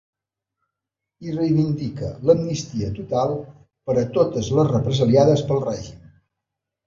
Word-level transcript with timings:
I 1.27 1.33
reivindica 1.35 2.07
‘l’amnistia 2.29 2.89
total 2.95 3.35
per 3.89 3.97
a 4.03 4.05
totes 4.15 4.49
les 4.61 4.71
represaliades 4.71 5.47
pel 5.51 5.61
règim’. 5.69 6.01